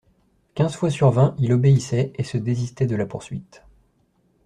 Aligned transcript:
Quinze 0.55 0.73
fois 0.75 0.89
sur 0.89 1.11
vingt 1.11 1.35
il 1.37 1.53
obéissait 1.53 2.11
et 2.15 2.23
se 2.23 2.39
désistait 2.39 2.87
de 2.87 2.95
la 2.95 3.05
poursuite. 3.05 3.61